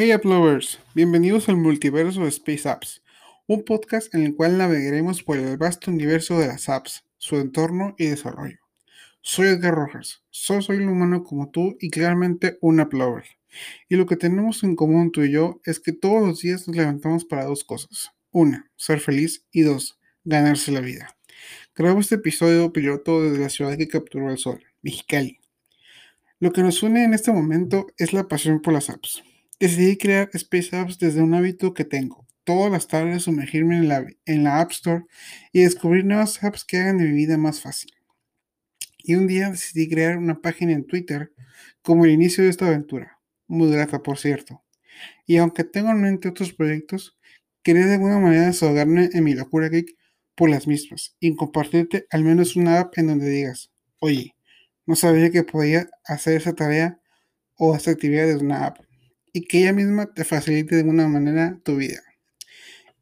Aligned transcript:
Hey 0.00 0.12
App 0.12 0.24
Lovers, 0.24 0.78
bienvenidos 0.94 1.48
al 1.48 1.56
multiverso 1.56 2.20
de 2.20 2.28
Space 2.28 2.68
Apps, 2.68 3.02
un 3.48 3.64
podcast 3.64 4.14
en 4.14 4.22
el 4.22 4.36
cual 4.36 4.56
navegaremos 4.56 5.24
por 5.24 5.38
el 5.38 5.56
vasto 5.56 5.90
universo 5.90 6.38
de 6.38 6.46
las 6.46 6.68
apps, 6.68 7.04
su 7.16 7.34
entorno 7.34 7.96
y 7.98 8.06
desarrollo. 8.06 8.60
Soy 9.22 9.48
Edgar 9.48 9.74
Rojas, 9.74 10.22
solo 10.30 10.62
soy 10.62 10.76
un 10.76 10.90
humano 10.90 11.24
como 11.24 11.50
tú 11.50 11.76
y 11.80 11.90
claramente 11.90 12.58
un 12.60 12.78
App 12.78 12.92
Lover. 12.92 13.24
Y 13.88 13.96
lo 13.96 14.06
que 14.06 14.14
tenemos 14.14 14.62
en 14.62 14.76
común 14.76 15.10
tú 15.10 15.24
y 15.24 15.32
yo 15.32 15.60
es 15.64 15.80
que 15.80 15.92
todos 15.92 16.24
los 16.24 16.42
días 16.42 16.68
nos 16.68 16.76
levantamos 16.76 17.24
para 17.24 17.46
dos 17.46 17.64
cosas. 17.64 18.12
Una, 18.30 18.70
ser 18.76 19.00
feliz 19.00 19.46
y 19.50 19.62
dos, 19.62 19.98
ganarse 20.22 20.70
la 20.70 20.80
vida. 20.80 21.16
Grabo 21.74 21.98
este 21.98 22.14
episodio 22.14 22.72
piloto 22.72 23.24
desde 23.24 23.42
la 23.42 23.50
ciudad 23.50 23.76
que 23.76 23.88
capturó 23.88 24.30
el 24.30 24.38
sol, 24.38 24.62
Mexicali. 24.80 25.40
Lo 26.38 26.52
que 26.52 26.62
nos 26.62 26.84
une 26.84 27.02
en 27.02 27.14
este 27.14 27.32
momento 27.32 27.88
es 27.96 28.12
la 28.12 28.28
pasión 28.28 28.62
por 28.62 28.72
las 28.72 28.90
apps. 28.90 29.24
Decidí 29.60 29.96
crear 29.96 30.30
Space 30.34 30.76
Apps 30.76 31.00
desde 31.00 31.20
un 31.20 31.34
hábito 31.34 31.74
que 31.74 31.84
tengo. 31.84 32.24
Todas 32.44 32.70
las 32.70 32.86
tardes 32.86 33.24
sumergirme 33.24 33.76
en 33.76 34.44
la, 34.44 34.60
App 34.60 34.70
Store 34.70 35.04
y 35.52 35.62
descubrir 35.62 36.04
nuevas 36.04 36.42
apps 36.44 36.64
que 36.64 36.78
hagan 36.78 36.98
de 36.98 37.06
mi 37.06 37.12
vida 37.12 37.36
más 37.36 37.60
fácil. 37.60 37.92
Y 38.98 39.16
un 39.16 39.26
día 39.26 39.50
decidí 39.50 39.88
crear 39.88 40.16
una 40.16 40.40
página 40.40 40.74
en 40.74 40.86
Twitter 40.86 41.32
como 41.82 42.04
el 42.04 42.12
inicio 42.12 42.44
de 42.44 42.50
esta 42.50 42.68
aventura. 42.68 43.18
Muy 43.48 43.68
grata, 43.72 44.00
por 44.00 44.18
cierto. 44.18 44.62
Y 45.26 45.38
aunque 45.38 45.64
tengo 45.64 45.90
en 45.90 46.02
mente 46.02 46.28
otros 46.28 46.52
proyectos, 46.52 47.18
quería 47.64 47.86
de 47.86 47.94
alguna 47.94 48.20
manera 48.20 48.46
desahogarme 48.46 49.10
en 49.12 49.24
mi 49.24 49.34
locura 49.34 49.68
geek 49.68 49.96
por 50.36 50.50
las 50.50 50.68
mismas 50.68 51.16
y 51.18 51.34
compartirte 51.34 52.06
al 52.10 52.22
menos 52.22 52.54
una 52.54 52.78
app 52.78 52.96
en 52.96 53.08
donde 53.08 53.28
digas, 53.28 53.72
oye, 53.98 54.36
no 54.86 54.94
sabía 54.94 55.32
que 55.32 55.42
podía 55.42 55.90
hacer 56.04 56.36
esa 56.36 56.54
tarea 56.54 57.00
o 57.56 57.74
esa 57.74 57.90
actividad 57.90 58.26
desde 58.28 58.44
una 58.44 58.64
app 58.66 58.87
y 59.38 59.42
que 59.42 59.60
ella 59.60 59.72
misma 59.72 60.12
te 60.12 60.24
facilite 60.24 60.74
de 60.74 60.80
alguna 60.80 61.06
manera 61.06 61.60
tu 61.64 61.76
vida. 61.76 62.02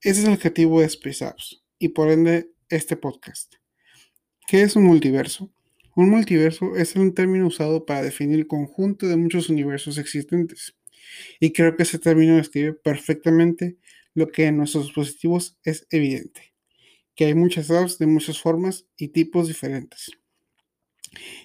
Ese 0.03 0.21
es 0.21 0.27
el 0.27 0.35
objetivo 0.35 0.81
de 0.81 0.87
Space 0.87 1.25
Apps 1.25 1.65
y 1.79 1.89
por 1.89 2.11
ende 2.11 2.51
este 2.69 2.95
podcast. 2.95 3.55
¿Qué 4.47 4.61
es 4.61 4.77
un 4.77 4.85
multiverso? 4.85 5.51
Un 5.95 6.11
multiverso 6.11 6.77
es 6.77 6.95
un 6.95 7.15
término 7.15 7.47
usado 7.47 7.87
para 7.87 8.03
definir 8.03 8.39
el 8.39 8.47
conjunto 8.47 9.07
de 9.07 9.17
muchos 9.17 9.49
universos 9.49 9.97
existentes. 9.97 10.77
Y 11.41 11.53
creo 11.53 11.75
que 11.75 11.85
ese 11.85 11.99
término 11.99 12.37
describe 12.37 12.75
perfectamente 12.75 13.79
lo 14.13 14.29
que 14.29 14.45
en 14.45 14.59
nuestros 14.59 14.85
dispositivos 14.85 15.57
es 15.65 15.87
evidente, 15.89 16.53
que 17.15 17.25
hay 17.25 17.35
muchas 17.35 17.71
apps 17.71 17.97
de 17.97 18.09
muchas 18.09 18.39
formas 18.39 18.85
y 18.99 19.09
tipos 19.09 19.49
diferentes. 19.49 20.11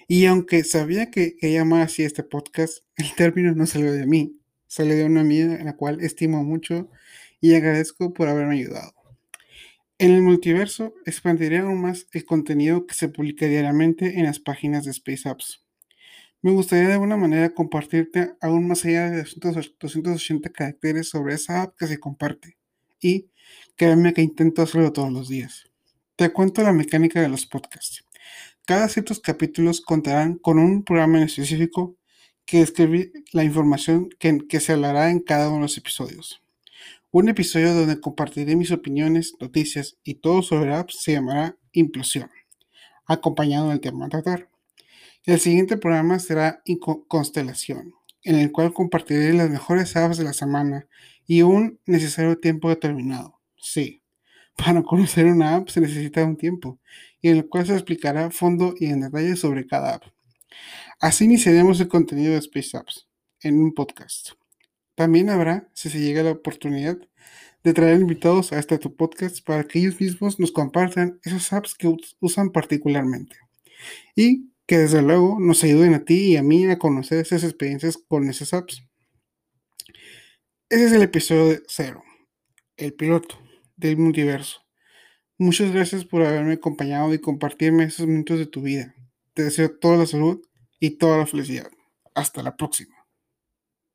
Y 0.06 0.26
aunque 0.26 0.64
sabía 0.64 1.10
que, 1.10 1.34
que 1.36 1.58
así 1.58 2.02
este 2.02 2.24
podcast, 2.24 2.84
el 2.96 3.14
término 3.14 3.54
no 3.54 3.64
salió 3.64 3.90
de 3.90 4.06
mí, 4.06 4.41
sale 4.72 4.94
de 4.94 5.04
una 5.04 5.20
amiga 5.20 5.54
en 5.56 5.66
la 5.66 5.76
cual 5.76 6.00
estimo 6.00 6.42
mucho 6.44 6.88
y 7.42 7.52
agradezco 7.52 8.14
por 8.14 8.28
haberme 8.28 8.54
ayudado. 8.54 8.94
En 9.98 10.12
el 10.12 10.22
multiverso 10.22 10.94
expandiré 11.04 11.58
aún 11.58 11.82
más 11.82 12.06
el 12.12 12.24
contenido 12.24 12.86
que 12.86 12.94
se 12.94 13.10
publica 13.10 13.44
diariamente 13.44 14.18
en 14.18 14.24
las 14.24 14.40
páginas 14.40 14.86
de 14.86 14.92
Space 14.92 15.28
Apps. 15.28 15.62
Me 16.40 16.52
gustaría 16.52 16.86
de 16.86 16.94
alguna 16.94 17.18
manera 17.18 17.52
compartirte 17.52 18.32
aún 18.40 18.66
más 18.66 18.86
allá 18.86 19.10
de 19.10 19.26
280 19.36 20.48
caracteres 20.48 21.10
sobre 21.10 21.34
esa 21.34 21.60
app 21.60 21.76
que 21.76 21.86
se 21.86 22.00
comparte. 22.00 22.56
Y 22.98 23.28
créanme 23.76 24.14
que 24.14 24.22
intento 24.22 24.62
hacerlo 24.62 24.90
todos 24.90 25.12
los 25.12 25.28
días. 25.28 25.70
Te 26.16 26.32
cuento 26.32 26.62
la 26.62 26.72
mecánica 26.72 27.20
de 27.20 27.28
los 27.28 27.44
podcasts. 27.44 28.06
Cada 28.64 28.88
ciertos 28.88 29.20
capítulos 29.20 29.82
contarán 29.82 30.38
con 30.38 30.58
un 30.58 30.82
programa 30.82 31.18
en 31.18 31.24
específico 31.24 31.98
que 32.44 32.60
escribí 32.60 33.12
la 33.32 33.44
información 33.44 34.08
que, 34.18 34.38
que 34.48 34.60
se 34.60 34.72
hablará 34.72 35.10
en 35.10 35.20
cada 35.20 35.48
uno 35.48 35.56
de 35.56 35.62
los 35.62 35.78
episodios. 35.78 36.42
Un 37.10 37.28
episodio 37.28 37.74
donde 37.74 38.00
compartiré 38.00 38.56
mis 38.56 38.70
opiniones, 38.70 39.34
noticias 39.38 39.98
y 40.02 40.14
todo 40.14 40.42
sobre 40.42 40.74
apps 40.74 41.02
se 41.02 41.12
llamará 41.12 41.56
Implosión, 41.72 42.30
acompañado 43.06 43.68
del 43.68 43.80
tema 43.80 44.06
a 44.06 44.08
tratar. 44.08 44.48
El 45.24 45.38
siguiente 45.38 45.76
programa 45.76 46.18
será 46.18 46.62
Constelación, 47.08 47.94
en 48.24 48.36
el 48.36 48.50
cual 48.50 48.72
compartiré 48.72 49.32
las 49.34 49.50
mejores 49.50 49.94
apps 49.96 50.16
de 50.16 50.24
la 50.24 50.32
semana 50.32 50.88
y 51.26 51.42
un 51.42 51.78
necesario 51.86 52.38
tiempo 52.38 52.68
determinado. 52.68 53.38
Sí, 53.56 54.02
para 54.56 54.82
conocer 54.82 55.26
una 55.26 55.56
app 55.56 55.68
se 55.68 55.80
necesita 55.80 56.24
un 56.24 56.36
tiempo, 56.36 56.78
y 57.20 57.28
en 57.28 57.38
el 57.38 57.48
cual 57.48 57.66
se 57.66 57.74
explicará 57.74 58.26
a 58.26 58.30
fondo 58.30 58.74
y 58.78 58.86
en 58.86 59.00
detalle 59.00 59.36
sobre 59.36 59.66
cada 59.66 59.94
app. 59.94 60.04
Así 61.00 61.24
iniciaremos 61.24 61.80
el 61.80 61.88
contenido 61.88 62.32
de 62.32 62.38
Space 62.38 62.76
Apps 62.76 63.08
en 63.40 63.60
un 63.60 63.74
podcast. 63.74 64.30
También 64.94 65.30
habrá, 65.30 65.68
si 65.74 65.90
se 65.90 66.00
llega 66.00 66.22
la 66.22 66.32
oportunidad, 66.32 66.98
de 67.64 67.72
traer 67.72 68.00
invitados 68.00 68.52
a 68.52 68.58
este 68.58 68.78
tu 68.78 68.94
podcast 68.96 69.44
para 69.44 69.64
que 69.64 69.78
ellos 69.78 70.00
mismos 70.00 70.38
nos 70.38 70.52
compartan 70.52 71.20
esas 71.24 71.52
apps 71.52 71.74
que 71.74 71.94
usan 72.20 72.50
particularmente. 72.50 73.36
Y 74.16 74.50
que 74.66 74.78
desde 74.78 75.02
luego 75.02 75.38
nos 75.40 75.62
ayuden 75.64 75.94
a 75.94 76.04
ti 76.04 76.32
y 76.32 76.36
a 76.36 76.42
mí 76.42 76.66
a 76.66 76.78
conocer 76.78 77.18
esas 77.18 77.44
experiencias 77.44 77.96
con 77.96 78.28
esas 78.28 78.52
apps. 78.54 78.82
Ese 80.68 80.86
es 80.86 80.92
el 80.92 81.02
episodio 81.02 81.60
cero, 81.66 82.02
el 82.76 82.94
piloto 82.94 83.38
del 83.76 83.96
multiverso. 83.96 84.60
Muchas 85.38 85.72
gracias 85.72 86.04
por 86.04 86.22
haberme 86.22 86.54
acompañado 86.54 87.12
y 87.12 87.18
compartirme 87.18 87.84
esos 87.84 88.06
minutos 88.06 88.38
de 88.38 88.46
tu 88.46 88.62
vida. 88.62 88.94
Te 89.34 89.44
deseo 89.44 89.78
toda 89.78 89.96
la 89.96 90.06
salud 90.06 90.42
y 90.78 90.98
toda 90.98 91.18
la 91.18 91.26
felicidad. 91.26 91.70
Hasta 92.14 92.42
la 92.42 92.56
próxima. 92.56 92.91